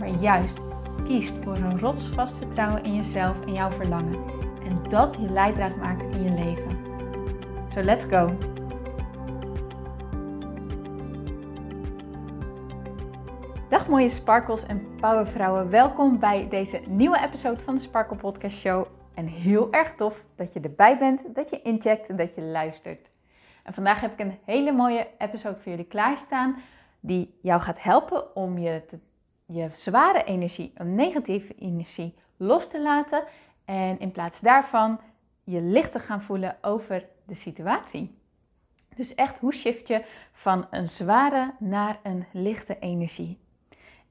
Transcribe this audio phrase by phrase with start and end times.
[0.00, 0.58] maar juist
[1.04, 4.24] kiest voor een rotsvast vertrouwen in jezelf en jouw verlangen.
[4.64, 6.78] En dat je leidraad maakt in je leven.
[7.68, 8.36] So let's go!
[13.68, 15.70] Dag mooie sparkles en powervrouwen.
[15.70, 18.86] Welkom bij deze nieuwe episode van de Sparkle Podcast Show.
[19.14, 23.10] En heel erg tof dat je erbij bent, dat je incheckt en dat je luistert.
[23.62, 26.56] En vandaag heb ik een hele mooie episode voor jullie klaarstaan
[27.00, 28.98] die jou gaat helpen om je te
[29.52, 33.24] je zware energie, een negatieve energie, los te laten
[33.64, 35.00] en in plaats daarvan
[35.44, 38.18] je licht te gaan voelen over de situatie.
[38.96, 43.38] Dus echt, hoe shift je van een zware naar een lichte energie?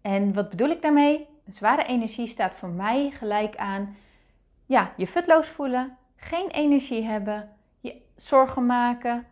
[0.02, 1.28] En wat bedoel ik daarmee?
[1.46, 3.96] Een zware energie staat voor mij gelijk aan
[4.66, 9.28] ja, je futloos voelen, geen energie hebben, je zorgen maken,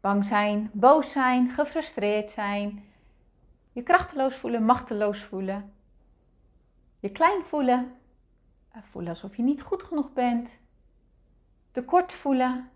[0.00, 2.84] bang zijn, boos zijn, gefrustreerd zijn,
[3.74, 5.72] je krachteloos voelen, machteloos voelen.
[7.00, 7.96] Je klein voelen.
[8.70, 10.48] Eh, voelen alsof je niet goed genoeg bent.
[11.70, 12.70] Tekort voelen.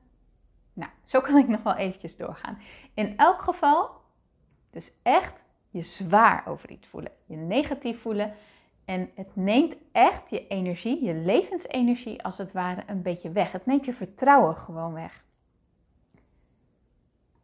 [0.73, 2.59] Nou, zo kan ik nog wel eventjes doorgaan.
[2.95, 3.91] In elk geval,
[4.71, 7.13] dus echt je zwaar over iets voelen.
[7.27, 8.35] Je negatief voelen.
[8.85, 13.53] En het neemt echt je energie, je levensenergie als het ware, een beetje weg.
[13.53, 15.25] Het neemt je vertrouwen gewoon weg.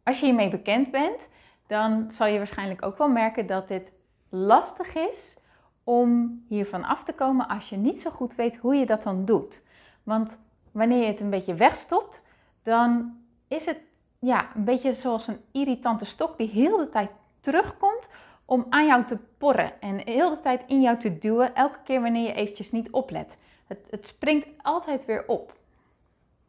[0.03, 1.27] Als je hiermee bekend bent,
[1.67, 3.91] dan zal je waarschijnlijk ook wel merken dat dit
[4.29, 5.37] lastig is
[5.83, 9.25] om hiervan af te komen als je niet zo goed weet hoe je dat dan
[9.25, 9.61] doet.
[10.03, 10.37] Want
[10.71, 12.23] wanneer je het een beetje wegstopt,
[12.63, 13.17] dan
[13.47, 13.79] is het
[14.19, 17.09] ja, een beetje zoals een irritante stok die heel de tijd
[17.39, 18.09] terugkomt
[18.45, 22.01] om aan jou te porren en heel de tijd in jou te duwen, elke keer
[22.01, 23.35] wanneer je eventjes niet oplet.
[23.67, 25.57] Het, het springt altijd weer op.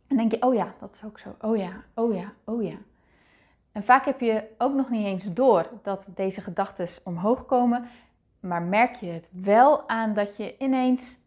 [0.09, 1.35] En denk je, oh ja, dat is ook zo.
[1.41, 2.77] Oh ja, oh ja, oh ja.
[3.77, 7.89] En vaak heb je ook nog niet eens door dat deze gedachten omhoog komen,
[8.41, 11.19] maar merk je het wel aan dat je ineens,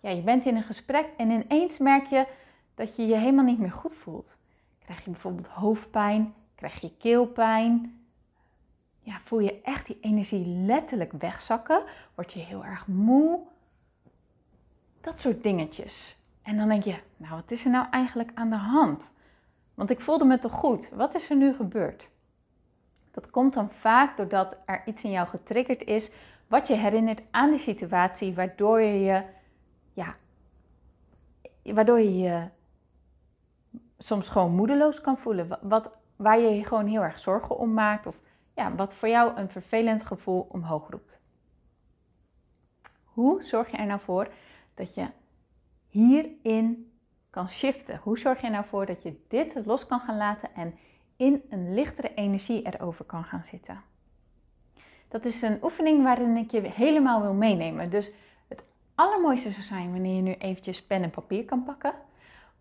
[0.00, 2.26] ja, je bent in een gesprek en ineens merk je
[2.74, 4.36] dat je je helemaal niet meer goed voelt.
[4.78, 8.00] Krijg je bijvoorbeeld hoofdpijn, krijg je keelpijn,
[9.00, 11.82] ja, voel je echt die energie letterlijk wegzakken,
[12.14, 13.40] word je heel erg moe,
[15.00, 16.16] dat soort dingetjes.
[16.42, 19.12] En dan denk je, nou wat is er nou eigenlijk aan de hand?
[19.76, 20.88] Want ik voelde me toch goed.
[20.88, 22.08] Wat is er nu gebeurd?
[23.10, 26.10] Dat komt dan vaak doordat er iets in jou getriggerd is
[26.46, 29.22] wat je herinnert aan die situatie, waardoor je je,
[29.92, 30.14] ja,
[31.62, 32.48] waardoor je je
[33.98, 35.58] soms gewoon moedeloos kan voelen.
[35.62, 38.06] Wat, waar je je gewoon heel erg zorgen om maakt.
[38.06, 38.20] Of
[38.54, 41.18] ja, wat voor jou een vervelend gevoel omhoog roept.
[43.04, 44.28] Hoe zorg je er nou voor
[44.74, 45.06] dat je
[45.86, 46.92] hierin
[47.30, 48.00] kan shiften?
[48.02, 50.74] Hoe zorg je nou voor dat je dit los kan gaan laten en
[51.16, 53.82] in een lichtere energie erover kan gaan zitten?
[55.08, 57.90] Dat is een oefening waarin ik je helemaal wil meenemen.
[57.90, 58.12] Dus
[58.48, 61.92] het allermooiste zou zijn wanneer je nu eventjes pen en papier kan pakken.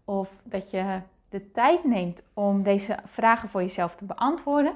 [0.06, 4.76] Of dat je de tijd neemt om deze vragen voor jezelf te beantwoorden.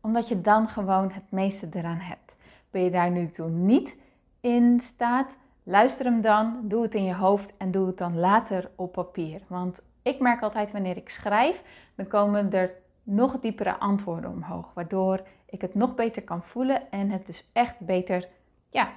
[0.00, 2.36] Omdat je dan gewoon het meeste eraan hebt.
[2.70, 3.96] Ben je daar nu toe niet
[4.40, 8.70] in staat, Luister hem dan, doe het in je hoofd en doe het dan later
[8.76, 9.42] op papier.
[9.46, 11.62] Want ik merk altijd wanneer ik schrijf,
[11.94, 17.10] dan komen er nog diepere antwoorden omhoog, waardoor ik het nog beter kan voelen en
[17.10, 18.28] het dus echt beter,
[18.68, 18.92] ja,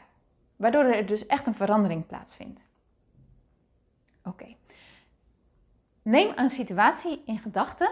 [0.55, 2.61] waardoor er dus echt een verandering plaatsvindt.
[4.23, 4.55] Oké.
[6.01, 7.91] Neem een situatie in gedachten,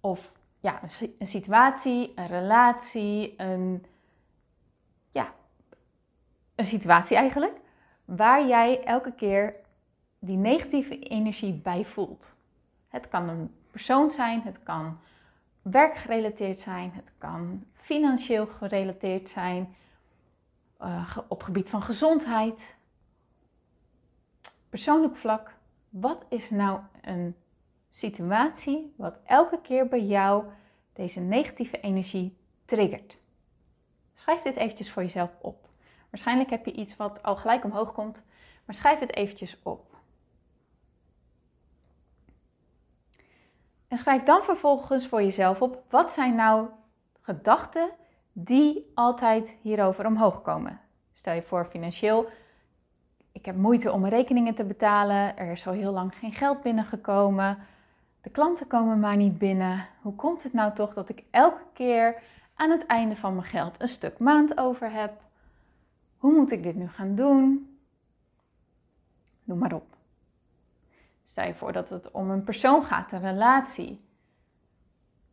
[0.00, 0.80] of ja,
[1.18, 3.84] een situatie, een relatie, een,
[5.10, 5.32] ja,
[6.54, 7.59] een situatie eigenlijk
[8.16, 9.54] waar jij elke keer
[10.18, 12.32] die negatieve energie bij voelt.
[12.88, 14.98] Het kan een persoon zijn, het kan
[15.62, 19.74] werkgerelateerd zijn, het kan financieel gerelateerd zijn,
[20.80, 22.74] uh, op gebied van gezondheid,
[24.68, 25.54] persoonlijk vlak.
[25.88, 27.36] Wat is nou een
[27.90, 30.44] situatie wat elke keer bij jou
[30.92, 33.18] deze negatieve energie triggert?
[34.14, 35.69] Schrijf dit eventjes voor jezelf op.
[36.10, 38.24] Waarschijnlijk heb je iets wat al gelijk omhoog komt,
[38.64, 39.88] maar schrijf het eventjes op.
[43.88, 46.68] En schrijf dan vervolgens voor jezelf op, wat zijn nou
[47.20, 47.90] gedachten
[48.32, 50.80] die altijd hierover omhoog komen?
[51.12, 52.28] Stel je voor financieel,
[53.32, 56.62] ik heb moeite om mijn rekeningen te betalen, er is al heel lang geen geld
[56.62, 57.58] binnengekomen,
[58.20, 59.86] de klanten komen maar niet binnen.
[60.00, 62.22] Hoe komt het nou toch dat ik elke keer
[62.54, 65.12] aan het einde van mijn geld een stuk maand over heb?
[66.20, 67.76] Hoe moet ik dit nu gaan doen?
[69.44, 69.96] Noem maar op.
[71.22, 74.00] Stel je voor dat het om een persoon gaat, een relatie.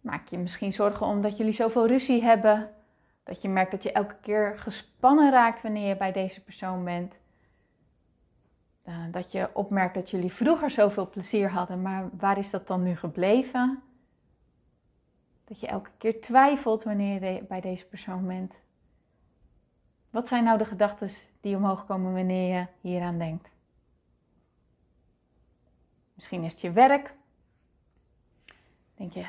[0.01, 2.69] Maak je misschien zorgen omdat jullie zoveel ruzie hebben,
[3.23, 7.19] dat je merkt dat je elke keer gespannen raakt wanneer je bij deze persoon bent.
[8.83, 12.83] Eh, dat je opmerkt dat jullie vroeger zoveel plezier hadden, maar waar is dat dan
[12.83, 13.81] nu gebleven?
[15.43, 18.59] Dat je elke keer twijfelt wanneer je bij deze persoon bent.
[20.17, 21.09] Wat zijn nou de gedachten
[21.41, 23.49] die omhoog komen wanneer je hieraan denkt?
[26.13, 27.13] Misschien is het je werk.
[28.95, 29.25] Denk je,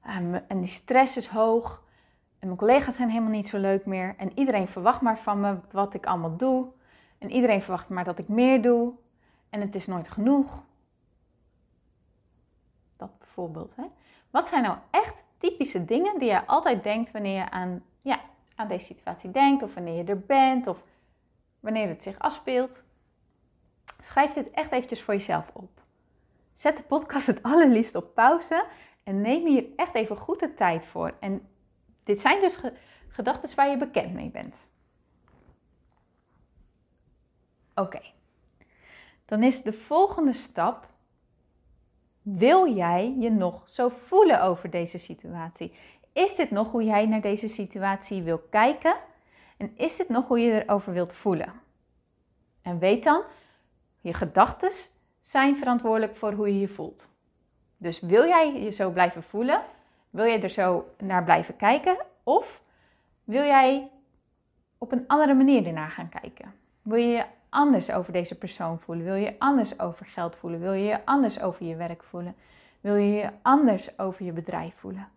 [0.00, 0.16] ah,
[0.48, 1.82] en die stress is hoog.
[2.38, 4.14] En mijn collega's zijn helemaal niet zo leuk meer.
[4.16, 6.66] En iedereen verwacht maar van me wat ik allemaal doe.
[7.18, 8.92] En iedereen verwacht maar dat ik meer doe.
[9.50, 10.64] En het is nooit genoeg.
[12.96, 13.76] Dat bijvoorbeeld.
[13.76, 13.84] Hè?
[14.30, 18.20] Wat zijn nou echt typische dingen die je altijd denkt wanneer je aan, ja,
[18.54, 20.82] aan deze situatie denkt, of wanneer je er bent, of
[21.60, 22.82] wanneer het zich afspeelt?
[24.00, 25.82] Schrijf dit echt eventjes voor jezelf op.
[26.54, 28.64] Zet de podcast het allerliefst op pauze
[29.04, 31.14] en neem hier echt even goed de tijd voor.
[31.20, 31.48] En
[32.02, 32.58] dit zijn dus
[33.08, 34.54] gedachten waar je bekend mee bent.
[37.74, 38.00] Oké,
[39.24, 40.88] dan is de volgende stap:
[42.22, 45.74] wil jij je nog zo voelen over deze situatie?
[46.12, 48.94] Is dit nog hoe jij naar deze situatie wil kijken?
[49.56, 51.52] En is dit nog hoe je erover wilt voelen?
[52.62, 53.22] En weet dan,
[54.00, 54.72] je gedachten
[55.20, 57.08] zijn verantwoordelijk voor hoe je je voelt.
[57.76, 59.62] Dus wil jij je zo blijven voelen?
[60.10, 61.96] Wil je er zo naar blijven kijken?
[62.22, 62.62] Of
[63.24, 63.90] wil jij
[64.78, 66.54] op een andere manier ernaar gaan kijken?
[66.82, 69.04] Wil je je anders over deze persoon voelen?
[69.04, 70.60] Wil je je anders over geld voelen?
[70.60, 72.34] Wil je je anders over je werk voelen?
[72.80, 75.08] Wil je je anders over je bedrijf voelen?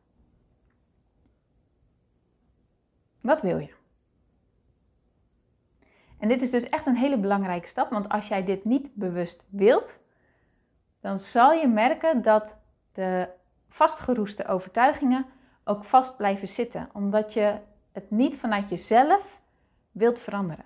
[3.26, 3.74] Wat wil je?
[6.20, 9.46] En dit is dus echt een hele belangrijke stap, want als jij dit niet bewust
[9.50, 10.00] wilt,
[11.00, 12.58] dan zal je merken dat
[12.92, 13.30] de
[13.68, 15.26] vastgeroeste overtuigingen
[15.64, 17.60] ook vast blijven zitten, omdat je
[17.92, 19.42] het niet vanuit jezelf
[19.92, 20.66] wilt veranderen.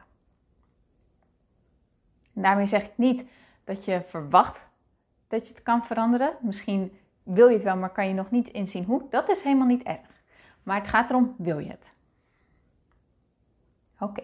[2.33, 3.25] En daarmee zeg ik niet
[3.63, 4.69] dat je verwacht
[5.27, 6.37] dat je het kan veranderen.
[6.41, 9.03] Misschien wil je het wel, maar kan je nog niet inzien hoe.
[9.09, 10.23] Dat is helemaal niet erg.
[10.63, 11.97] Maar het gaat erom, wil je het?
[13.99, 14.23] Oké,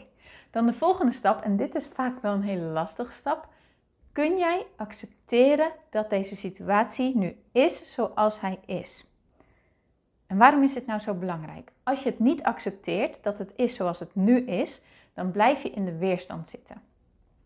[0.51, 3.47] dan de volgende stap, en dit is vaak wel een hele lastige stap.
[4.11, 9.05] Kun jij accepteren dat deze situatie nu is zoals hij is?
[10.27, 11.71] En waarom is dit nou zo belangrijk?
[11.83, 14.81] Als je het niet accepteert dat het is zoals het nu is,
[15.13, 16.81] dan blijf je in de weerstand zitten.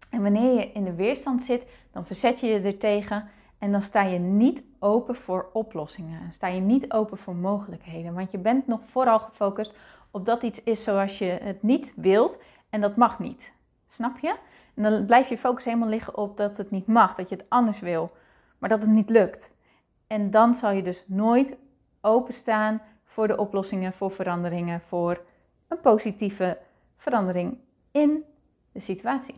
[0.09, 3.81] En wanneer je in de weerstand zit, dan verzet je je er tegen en dan
[3.81, 6.21] sta je niet open voor oplossingen.
[6.21, 9.73] En sta je niet open voor mogelijkheden, want je bent nog vooral gefocust
[10.11, 13.51] op dat iets is zoals je het niet wilt en dat mag niet.
[13.87, 14.35] Snap je?
[14.73, 17.45] En dan blijf je focus helemaal liggen op dat het niet mag, dat je het
[17.49, 18.11] anders wil,
[18.57, 19.51] maar dat het niet lukt.
[20.07, 21.57] En dan zal je dus nooit
[22.01, 25.21] openstaan voor de oplossingen, voor veranderingen, voor
[25.67, 26.57] een positieve
[26.97, 27.57] verandering
[27.91, 28.23] in
[28.71, 29.35] de situatie.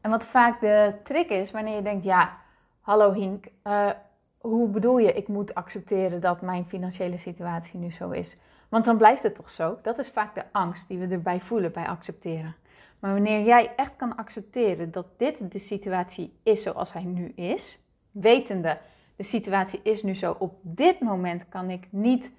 [0.00, 2.38] En wat vaak de trick is wanneer je denkt, ja,
[2.80, 3.90] hallo Hink, uh,
[4.38, 8.36] hoe bedoel je, ik moet accepteren dat mijn financiële situatie nu zo is?
[8.72, 9.78] Want dan blijft het toch zo?
[9.82, 12.54] Dat is vaak de angst die we erbij voelen bij accepteren.
[12.98, 17.78] Maar wanneer jij echt kan accepteren dat dit de situatie is zoals hij nu is,
[18.10, 18.78] wetende
[19.16, 22.30] de situatie is nu zo, op dit moment kan ik niet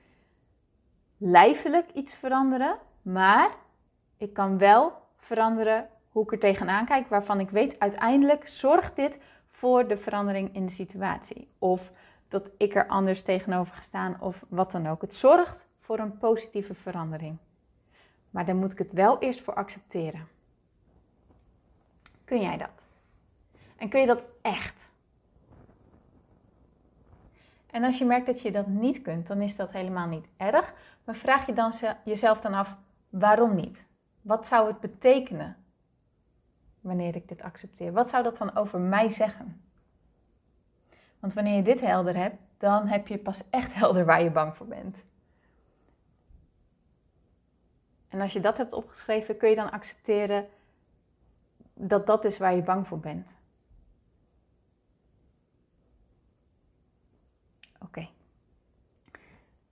[1.17, 3.49] lijfelijk iets veranderen, maar
[4.17, 9.19] ik kan wel veranderen hoe ik er tegenaan kijk, waarvan ik weet uiteindelijk zorgt dit
[9.47, 11.47] voor de verandering in de situatie.
[11.59, 11.91] Of
[12.27, 15.01] dat ik er anders tegenover ga staan of wat dan ook.
[15.01, 17.37] Het zorgt voor een positieve verandering.
[18.29, 20.27] Maar dan moet ik het wel eerst voor accepteren.
[22.25, 22.85] Kun jij dat?
[23.77, 24.91] En kun je dat echt?
[27.71, 30.73] En als je merkt dat je dat niet kunt, dan is dat helemaal niet erg.
[31.03, 31.73] Maar vraag je dan
[32.03, 32.77] jezelf dan af,
[33.09, 33.85] waarom niet?
[34.21, 35.57] Wat zou het betekenen
[36.81, 37.91] wanneer ik dit accepteer?
[37.91, 39.61] Wat zou dat dan over mij zeggen?
[41.19, 44.55] Want wanneer je dit helder hebt, dan heb je pas echt helder waar je bang
[44.55, 45.03] voor bent.
[48.13, 50.47] En als je dat hebt opgeschreven, kun je dan accepteren
[51.73, 53.35] dat dat is waar je bang voor bent.
[57.79, 58.07] Oké.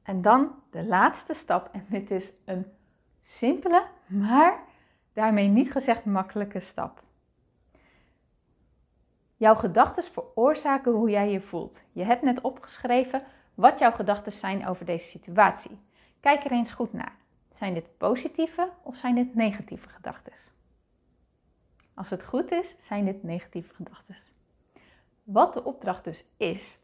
[0.04, 2.66] En dan de laatste stap, en dit is een
[3.22, 4.70] simpele, maar
[5.14, 7.04] Daarmee niet gezegd makkelijke stap.
[9.38, 11.84] Jouw gedachten veroorzaken hoe jij je voelt.
[11.92, 15.80] Je hebt net opgeschreven wat jouw gedachten zijn over deze situatie.
[16.20, 17.16] Kijk er eens goed naar.
[17.54, 20.34] Zijn dit positieve of zijn dit negatieve gedachten?
[21.94, 24.18] Als het goed is, zijn dit negatieve gedachten.
[25.24, 26.78] Wat de opdracht dus is,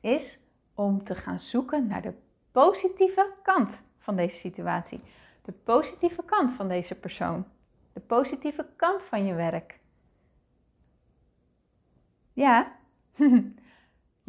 [0.00, 0.40] is
[0.74, 2.14] om te gaan zoeken naar de
[2.52, 5.00] positieve kant van deze situatie.
[5.42, 7.44] De positieve kant van deze persoon.
[7.92, 9.78] De positieve kant van je werk.
[12.32, 12.72] Ja.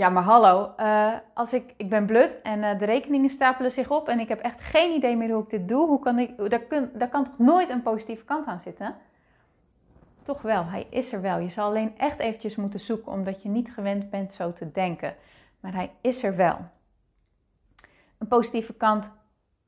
[0.02, 0.74] ja, maar hallo.
[0.78, 4.28] Uh, als ik, ik ben blut en uh, de rekeningen stapelen zich op en ik
[4.28, 5.88] heb echt geen idee meer hoe ik dit doe.
[5.88, 8.96] Hoe kan ik, daar, kun, daar kan toch nooit een positieve kant aan zitten?
[10.24, 11.38] Toch wel, hij is er wel.
[11.38, 15.16] Je zal alleen echt eventjes moeten zoeken omdat je niet gewend bent zo te denken.
[15.60, 16.58] Maar hij is er wel.
[18.18, 19.12] Een positieve kant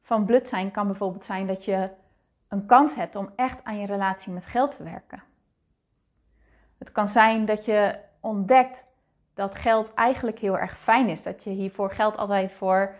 [0.01, 1.89] van blut zijn kan bijvoorbeeld zijn dat je
[2.47, 5.23] een kans hebt om echt aan je relatie met geld te werken.
[6.77, 8.85] Het kan zijn dat je ontdekt
[9.33, 11.23] dat geld eigenlijk heel erg fijn is.
[11.23, 12.95] Dat je hiervoor geld altijd voor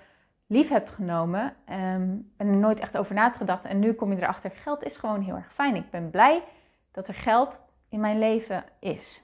[0.48, 3.66] lief hebt genomen um, en er nooit echt over na hebt gedacht.
[3.66, 5.76] En nu kom je erachter, geld is gewoon heel erg fijn.
[5.76, 6.44] Ik ben blij
[6.92, 9.24] dat er geld in mijn leven is.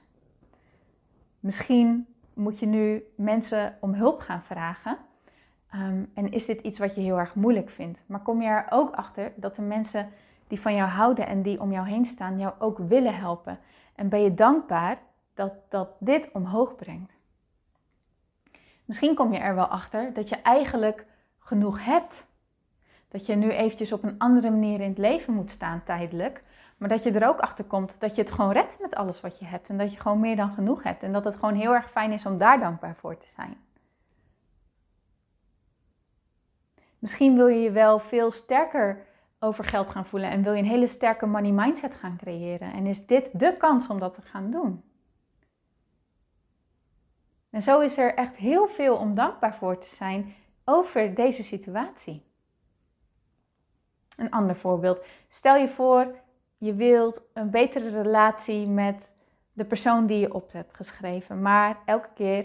[1.40, 4.98] Misschien moet je nu mensen om hulp gaan vragen.
[5.70, 8.02] Ehm, en is dit iets wat je heel erg moeilijk vindt?
[8.06, 10.08] Maar kom je er ook achter dat de mensen
[10.48, 13.58] die van jou houden en die om jou heen staan, jou ook willen helpen?
[13.94, 14.98] En ben je dankbaar
[15.34, 17.18] dat, dat dit omhoog brengt?
[18.84, 21.06] Misschien kom je er wel achter dat je eigenlijk
[21.38, 22.26] genoeg hebt.
[23.08, 26.42] Dat je nu eventjes op een andere manier in het leven moet staan tijdelijk.
[26.76, 29.38] Maar dat je er ook achter komt dat je het gewoon redt met alles wat
[29.38, 29.68] je hebt.
[29.68, 31.02] En dat je gewoon meer dan genoeg hebt.
[31.02, 33.56] En dat het gewoon heel erg fijn is om daar dankbaar voor te zijn.
[36.98, 39.06] Misschien wil je je wel veel sterker
[39.38, 42.72] over geld gaan voelen en wil je een hele sterke money mindset gaan creëren.
[42.72, 44.82] En is dit de kans om dat te gaan doen?
[47.50, 52.22] En zo is er echt heel veel om dankbaar voor te zijn over deze situatie.
[54.16, 55.04] Een ander voorbeeld.
[55.28, 56.14] Stel je voor,
[56.58, 59.10] je wilt een betere relatie met
[59.52, 61.42] de persoon die je op hebt geschreven.
[61.42, 62.44] Maar elke keer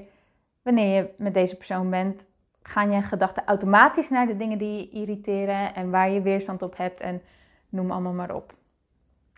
[0.61, 2.25] wanneer je met deze persoon bent,
[2.61, 6.77] gaan je gedachten automatisch naar de dingen die je irriteren en waar je weerstand op
[6.77, 7.21] hebt en
[7.69, 8.53] noem allemaal maar op.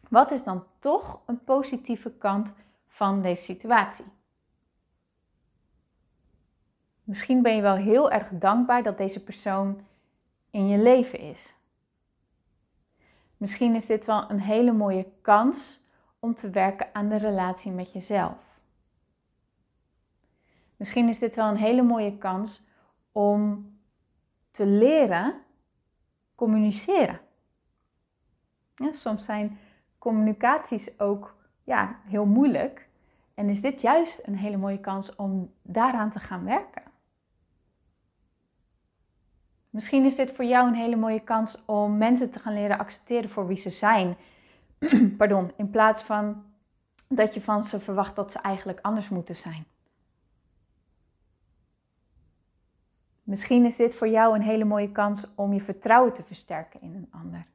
[0.09, 2.53] Wat is dan toch een positieve kant
[2.87, 4.05] van deze situatie?
[7.07, 9.81] Misschien ben je wel heel erg dankbaar dat deze persoon
[10.49, 11.55] in je leven is.
[13.37, 15.79] Misschien is dit wel een hele mooie kans
[16.19, 18.59] om te werken aan de relatie met jezelf.
[20.75, 22.63] Misschien is dit wel een hele mooie kans
[23.11, 23.71] om
[24.51, 25.41] te leren
[26.35, 27.19] communiceren.
[28.91, 29.59] Soms zijn
[29.97, 32.89] communicaties ook ja, heel moeilijk.
[33.33, 36.86] En is dit juist een hele mooie kans om daaraan te gaan werken.
[39.77, 43.29] Misschien is dit voor jou een hele mooie kans om mensen te gaan leren accepteren
[43.29, 44.17] voor wie ze zijn.
[45.17, 46.43] Pardon, in plaats van
[47.07, 49.65] dat je van ze verwacht dat ze eigenlijk anders moeten zijn.
[53.23, 56.95] Misschien is dit voor jou een hele mooie kans om je vertrouwen te versterken in
[56.95, 57.45] een ander.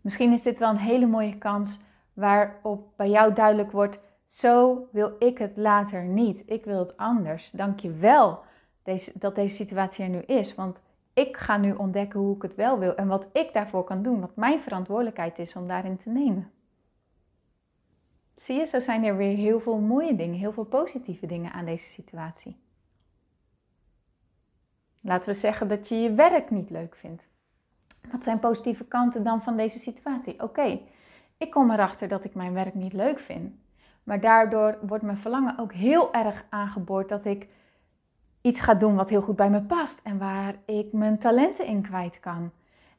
[0.00, 1.80] Misschien is dit wel een hele mooie kans
[2.12, 6.42] waarop bij jou duidelijk wordt: zo wil ik het later niet.
[6.46, 7.50] Ik wil het anders.
[7.50, 8.50] Dank je wel
[8.82, 10.54] deze, dat deze situatie er nu is.
[10.54, 10.80] Want
[11.12, 14.20] ik ga nu ontdekken hoe ik het wel wil en wat ik daarvoor kan doen.
[14.20, 16.50] Wat mijn verantwoordelijkheid is om daarin te nemen.
[18.34, 21.64] Zie je, zo zijn er weer heel veel mooie dingen, heel veel positieve dingen aan
[21.64, 22.56] deze situatie.
[25.00, 27.26] Laten we zeggen dat je je werk niet leuk vindt.
[28.10, 30.42] Wat zijn positieve kanten dan van deze situatie?
[30.42, 30.80] Oké,
[31.36, 33.54] ik kom erachter dat ik mijn werk niet leuk vind.
[34.02, 37.48] Maar daardoor wordt mijn verlangen ook heel erg aangeboord dat ik
[38.42, 41.82] iets ga doen wat heel goed bij me past en waar ik mijn talenten in
[41.82, 42.50] kwijt kan.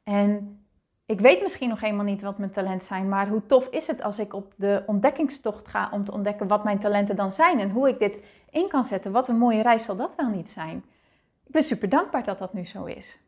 [0.04, 0.58] En
[1.06, 4.02] ik weet misschien nog helemaal niet wat mijn talenten zijn, maar hoe tof is het
[4.04, 7.70] als ik op de ontdekkingstocht ga om te ontdekken wat mijn talenten dan zijn en
[7.70, 8.20] hoe ik dit
[8.50, 9.12] in kan zetten.
[9.12, 10.78] Wat een mooie reis zal dat wel niet zijn.
[11.46, 13.20] Ik ben super dankbaar dat dat nu zo is.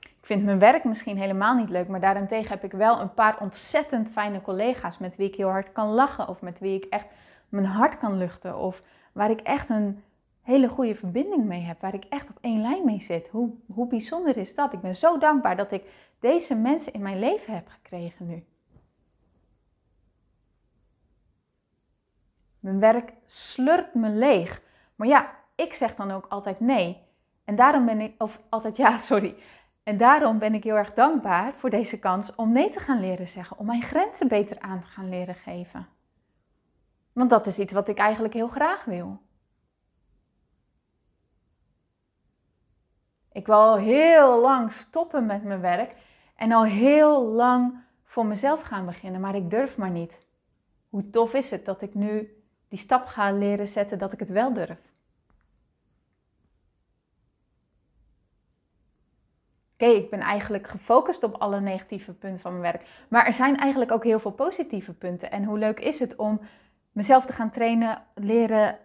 [0.00, 3.40] Ik vind mijn werk misschien helemaal niet leuk, maar daarentegen heb ik wel een paar
[3.40, 7.06] ontzettend fijne collega's met wie ik heel hard kan lachen of met wie ik echt
[7.48, 8.82] mijn hart kan luchten of
[9.12, 10.02] waar ik echt een
[10.48, 13.28] hele goede verbinding mee heb, waar ik echt op één lijn mee zit.
[13.28, 14.72] Hoe, hoe bijzonder is dat?
[14.72, 15.82] Ik ben zo dankbaar dat ik
[16.20, 18.44] deze mensen in mijn leven heb gekregen nu.
[22.60, 24.62] Mijn werk slurpt me leeg.
[24.94, 27.06] Maar ja, ik zeg dan ook altijd nee.
[27.44, 29.34] En daarom ben ik, of altijd ja, sorry.
[29.82, 33.28] En daarom ben ik heel erg dankbaar voor deze kans om nee te gaan leren
[33.28, 35.86] zeggen, om mijn grenzen beter aan te gaan leren geven.
[37.12, 39.26] Want dat is iets wat ik eigenlijk heel graag wil.
[43.38, 45.94] Ik wil al heel lang stoppen met mijn werk
[46.36, 50.18] en al heel lang voor mezelf gaan beginnen, maar ik durf maar niet.
[50.88, 54.28] Hoe tof is het dat ik nu die stap ga leren zetten dat ik het
[54.28, 54.78] wel durf?
[59.72, 62.88] Oké, ik ben eigenlijk gefocust op alle negatieve punten van mijn werk.
[63.08, 65.30] Maar er zijn eigenlijk ook heel veel positieve punten.
[65.30, 66.40] En hoe leuk is het om
[66.92, 68.78] mezelf te gaan trainen, leren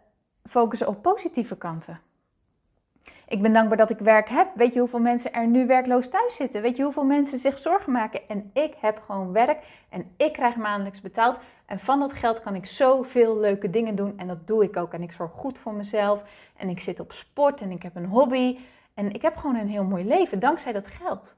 [0.44, 2.00] focussen op positieve kanten?
[3.34, 4.48] Ik ben dankbaar dat ik werk heb.
[4.56, 6.62] Weet je hoeveel mensen er nu werkloos thuis zitten?
[6.62, 8.28] Weet je hoeveel mensen zich zorgen maken?
[8.28, 11.40] En ik heb gewoon werk en ik krijg maandelijks betaald.
[11.66, 14.18] En van dat geld kan ik zoveel leuke dingen doen.
[14.18, 14.94] En dat doe ik ook.
[14.94, 16.24] En ik zorg goed voor mezelf.
[16.58, 18.60] En ik zit op sport en ik heb een hobby.
[18.94, 21.36] En ik heb gewoon een heel mooi leven dankzij dat geld.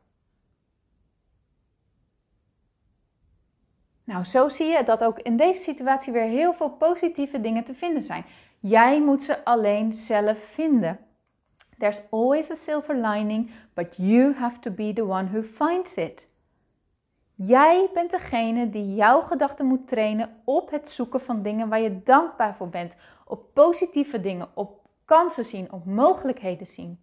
[4.03, 7.73] Nou, zo zie je dat ook in deze situatie weer heel veel positieve dingen te
[7.73, 8.25] vinden zijn.
[8.59, 11.04] Jij moet ze alleen zelf vinden.
[11.77, 16.27] There's always a silver lining, but you have to be the one who finds it.
[17.35, 22.03] Jij bent degene die jouw gedachten moet trainen op het zoeken van dingen waar je
[22.03, 22.95] dankbaar voor bent.
[23.25, 26.99] Op positieve dingen, op kansen zien, op mogelijkheden zien.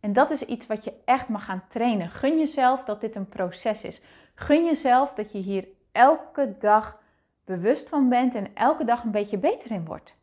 [0.00, 2.10] En dat is iets wat je echt mag gaan trainen.
[2.10, 4.02] Gun jezelf dat dit een proces is.
[4.34, 7.00] Gun jezelf dat je hier elke dag
[7.44, 10.14] bewust van bent en elke dag een beetje beter in wordt.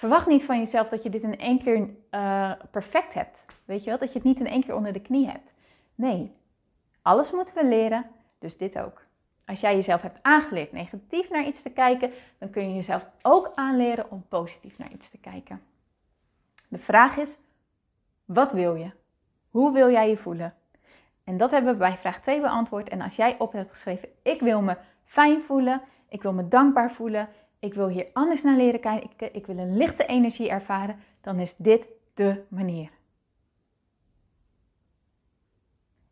[0.00, 3.44] Verwacht niet van jezelf dat je dit in één keer uh, perfect hebt.
[3.64, 3.98] Weet je wel?
[3.98, 5.52] Dat je het niet in één keer onder de knie hebt.
[5.94, 6.36] Nee,
[7.02, 9.02] alles moeten we leren, dus dit ook.
[9.46, 13.52] Als jij jezelf hebt aangeleerd negatief naar iets te kijken, dan kun je jezelf ook
[13.54, 15.62] aanleren om positief naar iets te kijken.
[16.68, 17.38] De vraag is,
[18.24, 18.90] wat wil je?
[19.50, 20.54] Hoe wil jij je voelen?
[21.24, 22.88] En dat hebben we bij vraag 2 beantwoord.
[22.88, 26.90] En als jij op hebt geschreven, ik wil me fijn voelen, ik wil me dankbaar
[26.90, 27.28] voelen,
[27.60, 31.56] ik wil hier anders naar leren kijken, ik wil een lichte energie ervaren, dan is
[31.56, 32.90] dit de manier.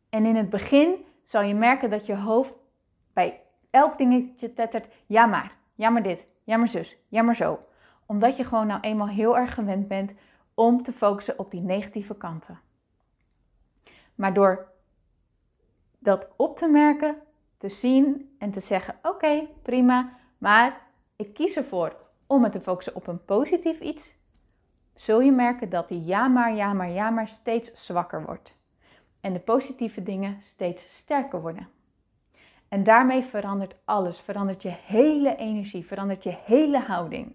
[0.08, 2.54] En in het begin zal je merken dat je hoofd
[3.12, 7.58] bij elk dingetje tettert, ja maar, ja dit, ja maar zus, ja maar zo.
[8.06, 10.14] Omdat je gewoon nou eenmaal heel erg gewend bent
[10.54, 12.61] om te focussen op die negatieve kanten.
[14.14, 14.72] Maar door
[15.98, 17.16] dat op te merken,
[17.56, 20.88] te zien en te zeggen: oké, prima, maar
[21.18, 24.14] ik kies ervoor om me te focussen op een positief iets,
[24.94, 28.57] zul je merken dat die ja maar, ja maar, ja maar steeds zwakker wordt.
[29.20, 31.68] En de positieve dingen steeds sterker worden.
[32.68, 37.35] En daarmee verandert alles, verandert je hele energie, verandert je hele houding.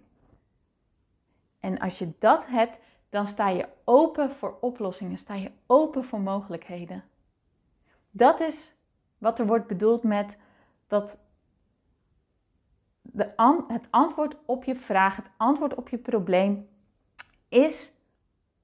[1.60, 6.22] En als je dat hebt, dan sta je open voor oplossingen, sta je open voor
[6.22, 7.04] mogelijkheden.
[8.12, 8.76] Dat is
[9.18, 10.38] wat er wordt bedoeld met
[10.88, 11.18] dat
[13.68, 16.68] het antwoord op je vraag, het antwoord op je probleem
[17.50, 17.94] is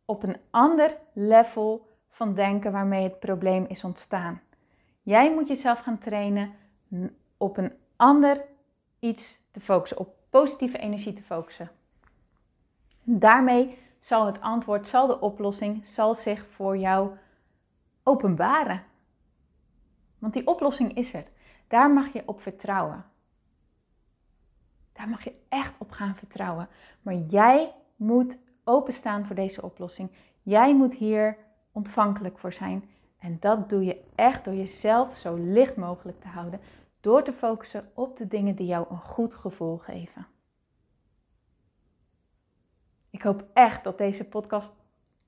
[0.05, 4.41] op een ander level van denken waarmee het probleem is ontstaan.
[5.01, 6.53] Jij moet jezelf gaan trainen
[7.37, 8.45] op een ander
[8.99, 11.71] iets te focussen, op positieve energie te focussen.
[13.03, 17.11] Daarmee zal het antwoord, zal de oplossing, zal zich voor jou
[18.03, 18.83] openbaren.
[20.17, 21.25] Want die oplossing is er.
[21.67, 23.05] Daar mag je op vertrouwen.
[24.99, 26.67] Daar mag je echt op gaan vertrouwen.
[27.01, 30.11] Maar jij moet openstaan voor deze oplossing.
[30.41, 31.37] Jij moet hier
[31.71, 32.89] ontvankelijk voor zijn.
[33.19, 36.59] En dat doe je echt door jezelf zo licht mogelijk te houden.
[36.99, 40.27] Door te focussen op de dingen die jou een goed gevoel geven.
[43.09, 44.71] Ik hoop echt dat deze podcast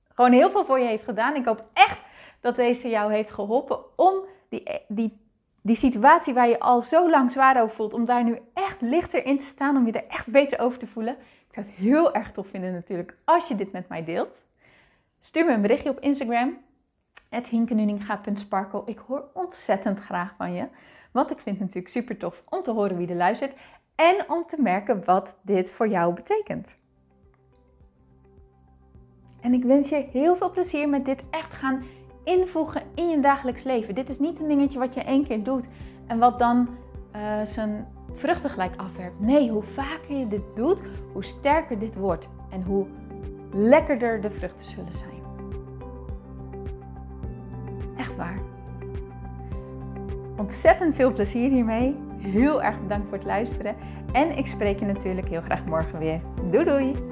[0.08, 1.34] gewoon heel veel voor je heeft gedaan.
[1.34, 2.00] Ik hoop echt
[2.40, 5.21] dat deze jou heeft geholpen om die, die,
[5.62, 9.24] die situatie waar je al zo lang zwaar over voelt, om daar nu echt lichter
[9.26, 11.16] in te staan, om je er echt beter over te voelen.
[11.48, 14.42] Ik zou het heel erg tof vinden natuurlijk als je dit met mij deelt.
[15.20, 16.58] Stuur me een berichtje op Instagram,
[17.48, 18.82] hinkenuninga.sparkle.
[18.86, 20.68] Ik hoor ontzettend graag van je,
[21.12, 23.52] want ik vind het natuurlijk super tof om te horen wie er luistert
[23.94, 26.68] en om te merken wat dit voor jou betekent.
[29.40, 31.84] En ik wens je heel veel plezier met dit echt gaan
[32.24, 33.94] invoegen in je dagelijks leven.
[33.94, 35.66] Dit is niet een dingetje wat je één keer doet
[36.06, 36.68] en wat dan
[37.16, 39.20] uh, zijn vruchten gelijk afwerpt.
[39.20, 40.82] Nee, hoe vaker je dit doet,
[41.12, 42.86] hoe sterker dit wordt en hoe
[43.52, 45.10] lekkerder de vruchten zullen zijn.
[47.96, 48.40] Echt waar.
[50.36, 51.96] Ontzettend veel plezier hiermee.
[52.18, 53.74] Heel erg bedankt voor het luisteren.
[54.12, 56.20] En ik spreek je natuurlijk heel graag morgen weer.
[56.50, 57.11] Doei doei!